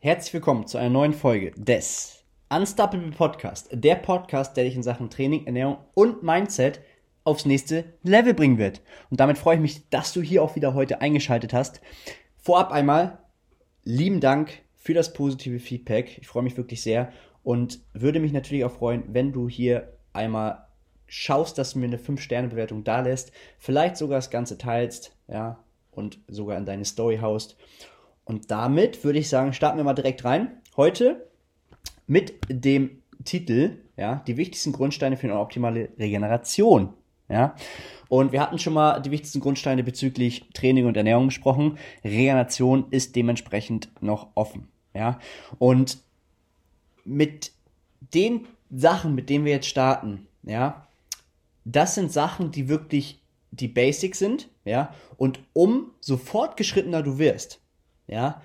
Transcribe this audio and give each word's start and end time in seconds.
Herzlich 0.00 0.32
willkommen 0.32 0.66
zu 0.66 0.78
einer 0.78 0.88
neuen 0.88 1.12
Folge 1.12 1.50
des 1.50 2.24
Unstoppable 2.48 3.10
Podcast. 3.10 3.68
Der 3.70 3.96
Podcast, 3.96 4.56
der 4.56 4.64
dich 4.64 4.74
in 4.74 4.82
Sachen 4.82 5.10
Training, 5.10 5.44
Ernährung 5.44 5.76
und 5.92 6.22
Mindset 6.22 6.80
aufs 7.24 7.44
nächste 7.44 7.84
Level 8.02 8.32
bringen 8.32 8.56
wird. 8.56 8.80
Und 9.10 9.20
damit 9.20 9.36
freue 9.36 9.56
ich 9.56 9.60
mich, 9.60 9.90
dass 9.90 10.14
du 10.14 10.22
hier 10.22 10.42
auch 10.42 10.56
wieder 10.56 10.72
heute 10.72 11.02
eingeschaltet 11.02 11.52
hast. 11.52 11.82
Vorab 12.38 12.72
einmal 12.72 13.18
lieben 13.84 14.20
Dank 14.20 14.62
für 14.74 14.94
das 14.94 15.12
positive 15.12 15.58
Feedback. 15.58 16.16
Ich 16.18 16.28
freue 16.28 16.44
mich 16.44 16.56
wirklich 16.56 16.80
sehr 16.80 17.12
und 17.42 17.80
würde 17.92 18.20
mich 18.20 18.32
natürlich 18.32 18.64
auch 18.64 18.72
freuen, 18.72 19.04
wenn 19.08 19.32
du 19.32 19.50
hier 19.50 19.92
einmal 20.14 20.66
schaust, 21.08 21.58
dass 21.58 21.74
du 21.74 21.80
mir 21.80 21.88
eine 21.88 21.98
5-Sterne-Bewertung 21.98 22.84
da 22.84 23.00
lässt, 23.00 23.32
vielleicht 23.58 23.98
sogar 23.98 24.16
das 24.16 24.30
Ganze 24.30 24.56
teilst, 24.56 25.14
ja, 25.26 25.62
und 25.90 26.20
sogar 26.26 26.56
in 26.56 26.64
deine 26.64 26.86
Story 26.86 27.18
haust. 27.18 27.58
Und 28.28 28.50
damit 28.50 29.04
würde 29.04 29.18
ich 29.18 29.30
sagen, 29.30 29.54
starten 29.54 29.78
wir 29.78 29.84
mal 29.84 29.94
direkt 29.94 30.22
rein. 30.22 30.60
Heute 30.76 31.26
mit 32.06 32.34
dem 32.50 33.02
Titel, 33.24 33.78
ja, 33.96 34.22
die 34.26 34.36
wichtigsten 34.36 34.72
Grundsteine 34.72 35.16
für 35.16 35.26
eine 35.28 35.38
optimale 35.38 35.88
Regeneration. 35.98 36.92
Ja, 37.30 37.54
und 38.08 38.32
wir 38.32 38.42
hatten 38.42 38.58
schon 38.58 38.74
mal 38.74 39.00
die 39.00 39.10
wichtigsten 39.10 39.40
Grundsteine 39.40 39.82
bezüglich 39.82 40.44
Training 40.52 40.84
und 40.84 40.96
Ernährung 40.96 41.26
besprochen. 41.26 41.78
Regeneration 42.04 42.86
ist 42.90 43.16
dementsprechend 43.16 43.90
noch 44.02 44.28
offen. 44.34 44.68
Ja, 44.94 45.18
und 45.58 45.98
mit 47.04 47.52
den 48.12 48.46
Sachen, 48.70 49.14
mit 49.14 49.30
denen 49.30 49.46
wir 49.46 49.52
jetzt 49.52 49.68
starten, 49.68 50.26
ja, 50.42 50.86
das 51.64 51.94
sind 51.94 52.12
Sachen, 52.12 52.50
die 52.50 52.68
wirklich 52.68 53.22
die 53.52 53.68
Basics 53.68 54.18
sind, 54.18 54.50
ja, 54.66 54.94
und 55.16 55.40
umso 55.54 56.18
fortgeschrittener 56.18 57.02
du 57.02 57.18
wirst, 57.18 57.60
ja, 58.08 58.42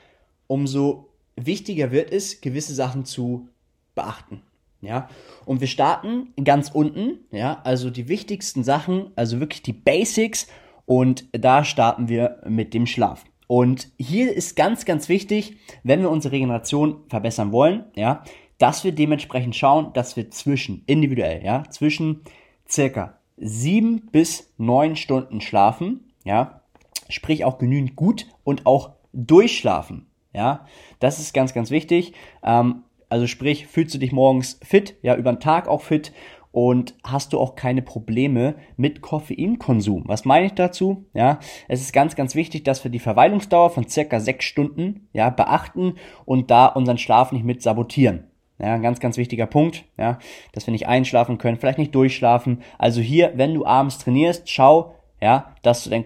umso 0.47 1.09
wichtiger 1.36 1.92
wird 1.92 2.11
es, 2.11 2.42
gewisse 2.42 2.75
Sachen 2.75 3.06
zu 3.06 3.50
beachten. 3.95 4.42
Ja, 4.81 5.08
und 5.45 5.61
wir 5.61 5.67
starten 5.67 6.33
ganz 6.44 6.69
unten, 6.69 7.19
ja, 7.31 7.61
also 7.64 7.89
die 7.89 8.09
wichtigsten 8.09 8.66
Sachen, 8.66 9.11
also 9.16 9.39
wirklich 9.39 9.61
die 9.64 9.72
Basics. 9.72 10.47
Und 10.86 11.25
da 11.31 11.64
starten 11.64 12.09
wir 12.09 12.41
mit 12.45 12.73
dem 12.73 12.86
Schlaf. 12.86 13.23
Und 13.47 13.89
hier 13.97 14.34
ist 14.34 14.58
ganz, 14.58 14.84
ganz 14.84 15.08
wichtig, 15.08 15.56
wenn 15.84 16.02
wir 16.02 16.09
unsere 16.09 16.34
Regeneration 16.34 17.03
verbessern 17.08 17.53
wollen, 17.53 17.86
ja, 17.95 18.23
dass 18.58 18.84
wir 18.84 18.91
dementsprechend 18.91 19.56
schauen, 19.56 19.94
dass 19.94 20.17
wir 20.17 20.31
zwischen, 20.31 20.84
individuell, 20.86 21.44
ja, 21.45 21.64
zwischen 21.69 22.22
circa 22.69 23.17
sieben 23.38 24.09
bis 24.11 24.52
neun 24.58 24.95
Stunden 24.95 25.39
schlafen, 25.39 26.11
ja, 26.25 26.61
sprich 27.09 27.45
auch 27.45 27.58
genügend 27.58 27.95
gut 27.95 28.28
und 28.44 28.66
auch 28.66 28.91
durchschlafen, 29.14 30.08
ja, 30.33 30.66
das 31.00 31.19
ist 31.19 31.33
ganz, 31.33 31.53
ganz 31.53 31.72
wichtig. 31.72 32.14
Ähm, 32.44 32.83
also 33.09 33.28
sprich, 33.28 33.67
fühlst 33.67 33.94
du 33.94 34.00
dich 34.00 34.11
morgens 34.11 34.59
fit, 34.64 34.95
ja, 35.03 35.16
über 35.16 35.31
den 35.31 35.39
Tag 35.39 35.67
auch 35.67 35.81
fit 35.81 36.11
und 36.52 36.95
hast 37.03 37.34
du 37.34 37.39
auch 37.39 37.56
keine 37.56 37.81
Probleme 37.81 38.56
mit 38.78 39.02
Koffeinkonsum. 39.02 40.03
Was 40.07 40.23
meine 40.25 40.46
ich 40.46 40.53
dazu? 40.53 41.06
Ja, 41.13 41.40
es 41.68 41.81
ist 41.81 41.94
ganz, 41.94 42.16
ganz 42.16 42.35
wichtig, 42.35 42.63
dass 42.63 42.84
wir 42.84 42.91
die 42.91 43.00
Verweilungsdauer 43.00 43.72
von 43.72 43.88
circa 43.88 44.19
sechs 44.19 44.46
Stunden, 44.46 45.09
ja, 45.13 45.29
beachten 45.29 45.96
und 46.25 46.52
da 46.52 46.68
unseren 46.68 46.97
Schlaf 46.97 47.31
nicht 47.31 47.44
mit 47.44 47.62
sabotieren. 47.62 48.25
Ja, 48.59 48.75
ein 48.75 48.84
ganz, 48.84 49.00
ganz 49.00 49.18
wichtiger 49.18 49.47
Punkt, 49.47 49.84
ja, 49.97 50.19
dass 50.52 50.68
wir 50.68 50.72
nicht 50.72 50.88
einschlafen 50.88 51.40
können, 51.40 51.57
vielleicht 51.57 51.79
nicht 51.79 51.96
durchschlafen. 51.96 52.62
Also 52.78 53.02
hier, 53.02 53.34
wenn 53.35 53.56
du 53.56 53.66
abends 53.66 53.97
trainierst, 53.97 54.47
schau, 54.50 54.96
ja, 55.22 55.56
dass 55.63 55.84
du 55.84 55.90
dein 55.90 56.06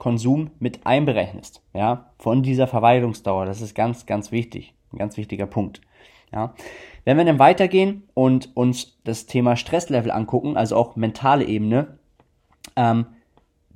Koffeinkonsum 0.00 0.50
mit 0.58 0.86
einberechnest, 0.86 1.62
ja, 1.74 2.10
von 2.18 2.42
dieser 2.42 2.66
Verweilungsdauer. 2.66 3.46
Das 3.46 3.60
ist 3.60 3.74
ganz, 3.74 4.06
ganz 4.06 4.32
wichtig. 4.32 4.74
Ein 4.92 4.98
ganz 4.98 5.16
wichtiger 5.16 5.46
Punkt. 5.46 5.80
Ja. 6.32 6.54
Wenn 7.04 7.16
wir 7.16 7.24
dann 7.24 7.38
weitergehen 7.38 8.04
und 8.14 8.56
uns 8.56 8.98
das 9.04 9.26
Thema 9.26 9.56
Stresslevel 9.56 10.10
angucken, 10.10 10.56
also 10.56 10.76
auch 10.76 10.96
mentale 10.96 11.44
Ebene, 11.44 11.98
ähm, 12.76 13.06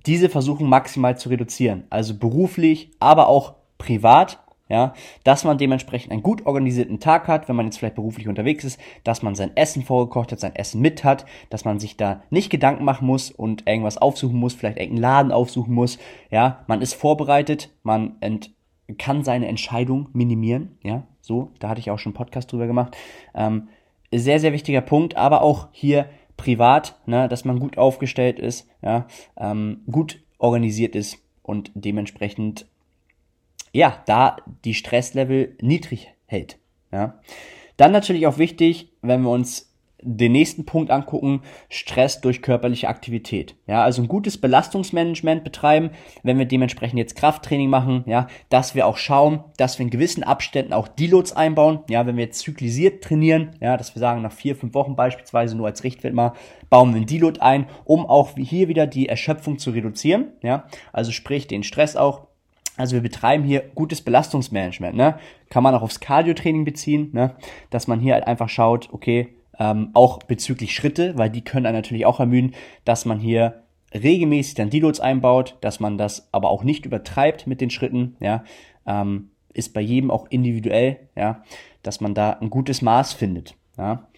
diese 0.06 0.28
versuchen 0.28 0.68
maximal 0.68 1.16
zu 1.16 1.28
reduzieren. 1.28 1.84
Also 1.90 2.16
beruflich, 2.18 2.90
aber 2.98 3.28
auch 3.28 3.54
privat 3.78 4.43
ja, 4.68 4.94
dass 5.24 5.44
man 5.44 5.58
dementsprechend 5.58 6.12
einen 6.12 6.22
gut 6.22 6.46
organisierten 6.46 6.98
Tag 6.98 7.28
hat, 7.28 7.48
wenn 7.48 7.56
man 7.56 7.66
jetzt 7.66 7.78
vielleicht 7.78 7.96
beruflich 7.96 8.28
unterwegs 8.28 8.64
ist, 8.64 8.80
dass 9.04 9.22
man 9.22 9.34
sein 9.34 9.56
Essen 9.56 9.82
vorgekocht 9.82 10.32
hat, 10.32 10.40
sein 10.40 10.56
Essen 10.56 10.80
mit 10.80 11.04
hat, 11.04 11.26
dass 11.50 11.64
man 11.64 11.78
sich 11.78 11.96
da 11.96 12.22
nicht 12.30 12.50
Gedanken 12.50 12.84
machen 12.84 13.06
muss 13.06 13.30
und 13.30 13.66
irgendwas 13.66 13.98
aufsuchen 13.98 14.38
muss, 14.38 14.54
vielleicht 14.54 14.78
irgendeinen 14.78 15.02
Laden 15.02 15.32
aufsuchen 15.32 15.74
muss, 15.74 15.98
ja, 16.30 16.64
man 16.66 16.80
ist 16.80 16.94
vorbereitet, 16.94 17.70
man 17.82 18.16
ent 18.20 18.52
kann 18.98 19.24
seine 19.24 19.48
Entscheidung 19.48 20.08
minimieren, 20.12 20.76
ja, 20.82 21.06
so, 21.22 21.52
da 21.58 21.70
hatte 21.70 21.80
ich 21.80 21.90
auch 21.90 21.98
schon 21.98 22.10
einen 22.10 22.18
Podcast 22.18 22.52
drüber 22.52 22.66
gemacht, 22.66 22.94
ähm, 23.34 23.68
sehr, 24.12 24.38
sehr 24.40 24.52
wichtiger 24.52 24.82
Punkt, 24.82 25.16
aber 25.16 25.40
auch 25.40 25.68
hier 25.72 26.06
privat, 26.36 27.00
ne, 27.06 27.28
dass 27.28 27.44
man 27.44 27.60
gut 27.60 27.78
aufgestellt 27.78 28.38
ist, 28.38 28.68
ja, 28.82 29.06
ähm, 29.38 29.82
gut 29.90 30.22
organisiert 30.38 30.94
ist 30.94 31.18
und 31.42 31.70
dementsprechend 31.74 32.66
ja, 33.74 34.02
da 34.06 34.36
die 34.64 34.72
Stresslevel 34.72 35.56
niedrig 35.60 36.12
hält. 36.26 36.58
Ja. 36.92 37.18
Dann 37.76 37.92
natürlich 37.92 38.26
auch 38.26 38.38
wichtig, 38.38 38.92
wenn 39.02 39.22
wir 39.22 39.30
uns 39.30 39.74
den 40.06 40.32
nächsten 40.32 40.66
Punkt 40.66 40.90
angucken, 40.90 41.40
Stress 41.70 42.20
durch 42.20 42.42
körperliche 42.42 42.88
Aktivität. 42.88 43.56
Ja, 43.66 43.82
also 43.82 44.02
ein 44.02 44.08
gutes 44.08 44.38
Belastungsmanagement 44.38 45.44
betreiben, 45.44 45.90
wenn 46.22 46.38
wir 46.38 46.44
dementsprechend 46.44 46.98
jetzt 46.98 47.16
Krafttraining 47.16 47.70
machen, 47.70 48.04
ja, 48.06 48.26
dass 48.50 48.74
wir 48.74 48.86
auch 48.86 48.98
schauen, 48.98 49.42
dass 49.56 49.78
wir 49.78 49.84
in 49.84 49.90
gewissen 49.90 50.22
Abständen 50.22 50.74
auch 50.74 50.88
Deloads 50.88 51.32
einbauen. 51.32 51.80
Ja, 51.88 52.06
wenn 52.06 52.16
wir 52.16 52.24
jetzt 52.24 52.40
zyklisiert 52.40 53.02
trainieren, 53.02 53.56
ja, 53.60 53.76
dass 53.76 53.96
wir 53.96 54.00
sagen, 54.00 54.22
nach 54.22 54.32
vier, 54.32 54.54
fünf 54.54 54.74
Wochen 54.74 54.94
beispielsweise 54.94 55.56
nur 55.56 55.66
als 55.66 55.82
Richtwert 55.84 56.14
mal, 56.14 56.34
bauen 56.68 56.90
wir 56.90 56.98
einen 56.98 57.06
Deload 57.06 57.40
ein, 57.40 57.66
um 57.84 58.06
auch 58.06 58.36
hier 58.36 58.68
wieder 58.68 58.86
die 58.86 59.08
Erschöpfung 59.08 59.58
zu 59.58 59.70
reduzieren. 59.70 60.32
Ja, 60.42 60.66
also 60.92 61.12
sprich 61.12 61.46
den 61.48 61.62
Stress 61.62 61.96
auch 61.96 62.28
also 62.76 62.94
wir 62.94 63.02
betreiben 63.02 63.44
hier 63.44 63.62
gutes 63.74 64.00
Belastungsmanagement. 64.00 64.96
Ne? 64.96 65.18
Kann 65.50 65.62
man 65.62 65.74
auch 65.74 65.82
aufs 65.82 66.00
Cardio-Training 66.00 66.64
beziehen, 66.64 67.10
ne? 67.12 67.36
dass 67.70 67.86
man 67.86 68.00
hier 68.00 68.14
halt 68.14 68.26
einfach 68.26 68.48
schaut, 68.48 68.88
okay, 68.92 69.34
ähm, 69.58 69.90
auch 69.94 70.18
bezüglich 70.18 70.74
Schritte, 70.74 71.16
weil 71.16 71.30
die 71.30 71.42
können 71.42 71.66
einen 71.66 71.76
natürlich 71.76 72.06
auch 72.06 72.20
ermüden, 72.20 72.54
dass 72.84 73.04
man 73.04 73.20
hier 73.20 73.62
regelmäßig 73.94 74.54
dann 74.54 74.70
Deloads 74.70 75.00
einbaut, 75.00 75.56
dass 75.60 75.78
man 75.78 75.98
das 75.98 76.28
aber 76.32 76.50
auch 76.50 76.64
nicht 76.64 76.84
übertreibt 76.84 77.46
mit 77.46 77.60
den 77.60 77.70
Schritten, 77.70 78.16
ja, 78.18 78.42
ähm, 78.86 79.30
ist 79.52 79.72
bei 79.72 79.80
jedem 79.80 80.10
auch 80.10 80.26
individuell, 80.30 80.98
ja, 81.14 81.44
dass 81.84 82.00
man 82.00 82.14
da 82.14 82.30
ein 82.32 82.50
gutes 82.50 82.82
Maß 82.82 83.12
findet, 83.12 83.54
ja. 83.78 84.08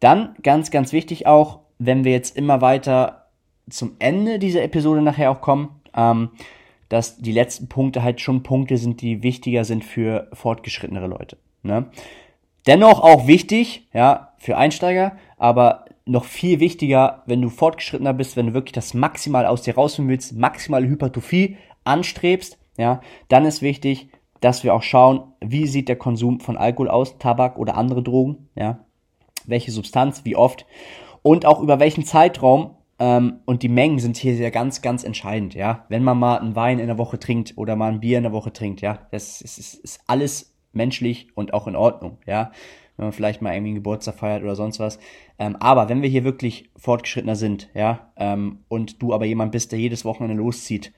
Dann 0.00 0.34
ganz, 0.42 0.72
ganz 0.72 0.92
wichtig 0.92 1.28
auch, 1.28 1.60
wenn 1.78 2.02
wir 2.02 2.10
jetzt 2.10 2.36
immer 2.36 2.60
weiter 2.60 3.26
zum 3.70 3.92
Ende 4.00 4.40
dieser 4.40 4.64
Episode 4.64 5.00
nachher 5.00 5.30
auch 5.30 5.40
kommen, 5.40 5.80
ähm, 5.94 6.30
dass 6.92 7.16
die 7.16 7.32
letzten 7.32 7.68
Punkte 7.68 8.02
halt 8.02 8.20
schon 8.20 8.42
Punkte 8.42 8.76
sind, 8.76 9.00
die 9.00 9.22
wichtiger 9.22 9.64
sind 9.64 9.82
für 9.82 10.28
fortgeschrittenere 10.34 11.06
Leute. 11.06 11.38
Ne? 11.62 11.86
Dennoch 12.66 13.00
auch 13.00 13.26
wichtig, 13.26 13.88
ja, 13.94 14.34
für 14.36 14.58
Einsteiger, 14.58 15.16
aber 15.38 15.86
noch 16.04 16.26
viel 16.26 16.60
wichtiger, 16.60 17.22
wenn 17.24 17.40
du 17.40 17.48
fortgeschrittener 17.48 18.12
bist, 18.12 18.36
wenn 18.36 18.48
du 18.48 18.52
wirklich 18.52 18.74
das 18.74 18.92
maximal 18.92 19.46
aus 19.46 19.62
dir 19.62 19.74
rausholen 19.74 20.10
willst, 20.10 20.34
maximale 20.34 20.86
Hypertrophie 20.86 21.56
anstrebst, 21.84 22.58
ja, 22.76 23.00
dann 23.28 23.46
ist 23.46 23.62
wichtig, 23.62 24.08
dass 24.42 24.62
wir 24.62 24.74
auch 24.74 24.82
schauen, 24.82 25.32
wie 25.40 25.66
sieht 25.66 25.88
der 25.88 25.96
Konsum 25.96 26.40
von 26.40 26.58
Alkohol 26.58 26.90
aus, 26.90 27.16
Tabak 27.16 27.58
oder 27.58 27.78
andere 27.78 28.02
Drogen, 28.02 28.50
ja, 28.54 28.84
welche 29.46 29.72
Substanz, 29.72 30.26
wie 30.26 30.36
oft 30.36 30.66
und 31.22 31.46
auch 31.46 31.60
über 31.60 31.80
welchen 31.80 32.04
Zeitraum 32.04 32.76
und 33.02 33.62
die 33.62 33.68
Mengen 33.68 33.98
sind 33.98 34.16
hier 34.16 34.36
sehr 34.36 34.52
ganz, 34.52 34.80
ganz 34.80 35.02
entscheidend, 35.02 35.54
ja. 35.54 35.86
Wenn 35.88 36.04
man 36.04 36.18
mal 36.18 36.38
einen 36.38 36.54
Wein 36.54 36.78
in 36.78 36.86
der 36.86 36.98
Woche 36.98 37.18
trinkt 37.18 37.54
oder 37.56 37.74
mal 37.74 37.90
ein 37.90 37.98
Bier 37.98 38.18
in 38.18 38.22
der 38.22 38.32
Woche 38.32 38.52
trinkt, 38.52 38.80
ja, 38.80 39.08
das 39.10 39.40
ist, 39.40 39.58
ist, 39.58 39.74
ist 39.74 40.00
alles 40.06 40.54
menschlich 40.72 41.28
und 41.34 41.52
auch 41.52 41.66
in 41.66 41.74
Ordnung, 41.74 42.18
ja. 42.26 42.52
Wenn 42.96 43.06
man 43.06 43.12
vielleicht 43.12 43.42
mal 43.42 43.54
irgendwie 43.54 43.70
einen 43.70 43.76
Geburtstag 43.76 44.14
feiert 44.16 44.44
oder 44.44 44.54
sonst 44.54 44.78
was. 44.78 45.00
Ähm, 45.38 45.56
aber 45.56 45.88
wenn 45.88 46.02
wir 46.02 46.08
hier 46.08 46.22
wirklich 46.22 46.70
fortgeschrittener 46.76 47.34
sind, 47.34 47.70
ja, 47.74 48.12
ähm, 48.16 48.60
und 48.68 49.02
du 49.02 49.12
aber 49.12 49.24
jemand 49.24 49.50
bist, 49.50 49.72
der 49.72 49.80
jedes 49.80 50.04
Wochenende 50.04 50.36
loszieht, 50.36 50.92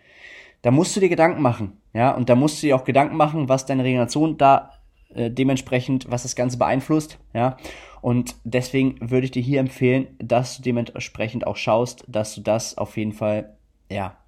da 0.61 0.71
musst 0.71 0.95
du 0.97 1.01
dir 1.01 1.09
Gedanken 1.09 1.41
machen, 1.41 1.81
ja, 1.95 2.11
und 2.11 2.29
da 2.29 2.35
musst 2.35 2.62
du 2.62 2.67
dir 2.67 2.77
auch 2.77 2.85
Gedanken 2.85 3.17
machen, 3.17 3.49
was 3.49 3.65
deine 3.65 3.85
Regeneration 3.85 4.37
da 4.37 4.73
äh, 5.15 5.31
dementsprechend, 5.31 6.11
was 6.11 6.23
das 6.23 6.37
Ganze 6.37 6.59
beeinflusst, 6.59 7.19
ja. 7.33 7.57
Und 8.01 8.37
deswegen 8.45 8.97
würde 9.01 9.25
ich 9.25 9.31
dir 9.31 9.43
hier 9.43 9.61
empfehlen, 9.61 10.09
dass 10.19 10.57
du 10.57 10.63
dementsprechend 10.63 11.47
auch 11.47 11.57
schaust, 11.57 12.05
dass 12.07 12.35
du 12.35 12.43
das 12.43 12.77
auf 12.77 12.97
jeden 12.99 13.13
Fall, 13.13 13.57
ja, 13.91 14.19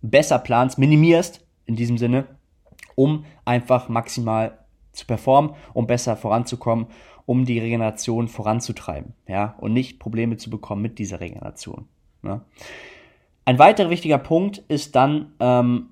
besser 0.00 0.38
planst, 0.38 0.78
minimierst 0.78 1.46
in 1.66 1.76
diesem 1.76 1.98
Sinne, 1.98 2.26
um 2.94 3.24
einfach 3.44 3.88
maximal 3.88 4.58
zu 4.92 5.06
performen, 5.06 5.54
um 5.74 5.86
besser 5.86 6.16
voranzukommen, 6.16 6.86
um 7.26 7.44
die 7.44 7.58
Regeneration 7.58 8.28
voranzutreiben, 8.28 9.14
ja, 9.28 9.54
und 9.58 9.72
nicht 9.72 9.98
Probleme 9.98 10.36
zu 10.36 10.50
bekommen 10.50 10.82
mit 10.82 10.98
dieser 10.98 11.20
Regeneration. 11.20 11.86
Ne? 12.22 12.40
Ein 13.44 13.58
weiterer 13.58 13.90
wichtiger 13.90 14.18
Punkt 14.18 14.58
ist 14.68 14.96
dann 14.96 15.32
ähm, 15.40 15.90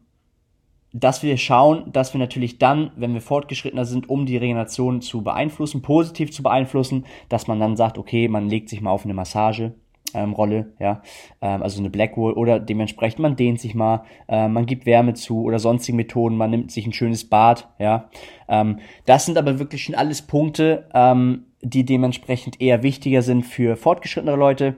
dass 1.01 1.23
wir 1.23 1.37
schauen, 1.37 1.93
dass 1.93 2.15
wir 2.15 2.19
natürlich 2.19 2.59
dann, 2.59 2.91
wenn 2.97 3.15
wir 3.15 3.21
fortgeschrittener 3.21 3.85
sind, 3.85 4.09
um 4.09 4.27
die 4.27 4.37
Regeneration 4.37 5.01
zu 5.01 5.23
beeinflussen, 5.23 5.83
positiv 5.83 6.33
zu 6.33 6.43
beeinflussen, 6.43 7.05
dass 7.29 7.47
man 7.47 7.61
dann 7.61 7.77
sagt, 7.77 7.99
okay, 7.99 8.29
man 8.29 8.49
legt 8.49 8.69
sich 8.69 8.81
mal 8.81 8.91
auf 8.91 9.05
eine 9.05 9.15
Massage, 9.15 9.75
ähm, 10.15 10.33
Rolle, 10.33 10.73
ja, 10.79 11.03
ähm, 11.41 11.63
also 11.63 11.81
eine 11.81 11.91
Blackwall 11.91 12.33
oder 12.33 12.61
dementsprechend 12.61 13.21
man 13.21 13.37
dehnt 13.37 13.61
sich 13.61 13.75
mal, 13.75 14.05
äh, 14.29 14.49
man 14.49 14.67
gibt 14.67 14.87
Wärme 14.87 15.15
zu 15.15 15.43
oder 15.43 15.59
sonstige 15.59 15.97
Methoden, 15.97 16.37
man 16.37 16.51
nimmt 16.51 16.73
sich 16.73 16.87
ein 16.87 16.93
schönes 16.93 17.29
Bad, 17.29 17.69
ja. 17.79 18.09
Ähm, 18.49 18.79
das 19.05 19.27
sind 19.27 19.37
aber 19.37 19.59
wirklich 19.59 19.85
schon 19.85 19.95
alles 19.95 20.23
Punkte, 20.23 20.89
ähm, 20.95 21.45
die 21.61 21.85
dementsprechend 21.85 22.61
eher 22.61 22.83
wichtiger 22.83 23.23
sind 23.23 23.45
für 23.45 23.77
fortgeschrittenere 23.77 24.37
Leute. 24.37 24.77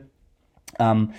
Ähm, 0.78 1.10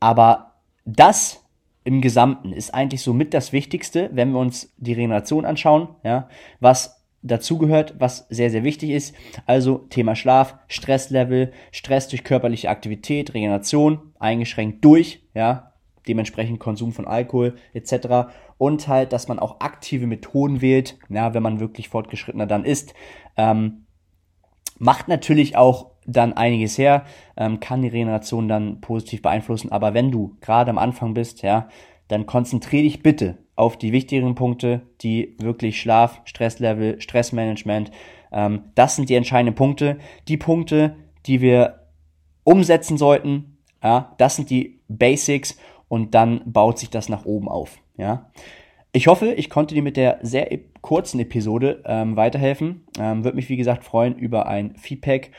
aber 0.00 0.52
das 0.84 1.43
im 1.84 2.00
Gesamten 2.00 2.52
ist 2.52 2.72
eigentlich 2.72 3.02
somit 3.02 3.34
das 3.34 3.52
Wichtigste, 3.52 4.10
wenn 4.12 4.32
wir 4.32 4.40
uns 4.40 4.72
die 4.78 4.94
Regeneration 4.94 5.44
anschauen, 5.44 5.88
ja, 6.02 6.28
was 6.60 7.04
dazugehört, 7.22 7.94
was 7.98 8.26
sehr, 8.28 8.50
sehr 8.50 8.64
wichtig 8.64 8.90
ist. 8.90 9.14
Also 9.46 9.78
Thema 9.78 10.16
Schlaf, 10.16 10.56
Stresslevel, 10.68 11.52
Stress 11.72 12.08
durch 12.08 12.24
körperliche 12.24 12.68
Aktivität, 12.68 13.34
Regeneration, 13.34 14.12
eingeschränkt 14.18 14.84
durch, 14.84 15.22
ja, 15.34 15.72
dementsprechend 16.06 16.60
Konsum 16.60 16.92
von 16.92 17.06
Alkohol 17.06 17.56
etc. 17.72 18.30
Und 18.58 18.88
halt, 18.88 19.12
dass 19.12 19.28
man 19.28 19.38
auch 19.38 19.60
aktive 19.60 20.06
Methoden 20.06 20.60
wählt, 20.60 20.98
ja, 21.08 21.34
wenn 21.34 21.42
man 21.42 21.60
wirklich 21.60 21.88
fortgeschrittener 21.88 22.46
dann 22.46 22.64
ist. 22.64 22.94
Ähm, 23.36 23.86
macht 24.78 25.08
natürlich 25.08 25.56
auch 25.56 25.93
dann 26.06 26.32
einiges 26.32 26.78
her, 26.78 27.04
ähm, 27.36 27.60
kann 27.60 27.82
die 27.82 27.88
Regeneration 27.88 28.48
dann 28.48 28.80
positiv 28.80 29.22
beeinflussen. 29.22 29.72
Aber 29.72 29.94
wenn 29.94 30.10
du 30.10 30.36
gerade 30.40 30.70
am 30.70 30.78
Anfang 30.78 31.14
bist, 31.14 31.42
ja, 31.42 31.68
dann 32.08 32.26
konzentriere 32.26 32.82
dich 32.82 33.02
bitte 33.02 33.38
auf 33.56 33.78
die 33.78 33.92
wichtigeren 33.92 34.34
Punkte, 34.34 34.82
die 35.00 35.36
wirklich 35.38 35.80
Schlaf, 35.80 36.20
Stresslevel, 36.24 37.00
Stressmanagement, 37.00 37.90
ähm, 38.32 38.64
das 38.74 38.96
sind 38.96 39.08
die 39.08 39.14
entscheidenden 39.14 39.54
Punkte. 39.54 39.98
Die 40.28 40.36
Punkte, 40.36 40.96
die 41.26 41.40
wir 41.40 41.80
umsetzen 42.42 42.98
sollten, 42.98 43.58
ja, 43.82 44.14
das 44.18 44.36
sind 44.36 44.50
die 44.50 44.80
Basics 44.88 45.56
und 45.88 46.14
dann 46.14 46.42
baut 46.44 46.78
sich 46.78 46.90
das 46.90 47.08
nach 47.08 47.24
oben 47.24 47.48
auf. 47.48 47.78
Ja. 47.96 48.30
Ich 48.92 49.06
hoffe, 49.06 49.32
ich 49.32 49.50
konnte 49.50 49.74
dir 49.74 49.82
mit 49.82 49.96
der 49.96 50.18
sehr 50.22 50.52
e-, 50.52 50.60
kurzen 50.80 51.20
Episode 51.20 51.82
ähm, 51.84 52.16
weiterhelfen. 52.16 52.86
Ähm, 52.98 53.24
Würde 53.24 53.36
mich, 53.36 53.48
wie 53.48 53.56
gesagt, 53.56 53.84
freuen 53.84 54.16
über 54.16 54.46
ein 54.46 54.76
Feedback 54.76 55.32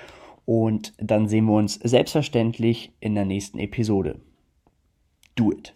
und 0.45 0.94
dann 0.97 1.27
sehen 1.27 1.45
wir 1.45 1.56
uns 1.56 1.75
selbstverständlich 1.75 2.92
in 3.00 3.15
der 3.15 3.25
nächsten 3.25 3.59
Episode. 3.59 4.19
Do 5.36 5.51
it. 5.51 5.74